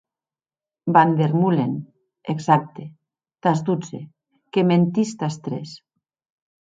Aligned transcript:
Van 0.95 1.11
der 1.17 1.33
Meulen, 1.41 1.75
exacte, 2.33 2.85
tàs 3.47 3.61
dotze, 3.67 3.99
que 4.57 4.65
mentís 4.71 5.13
tàs 5.21 5.37
tres. 5.49 5.75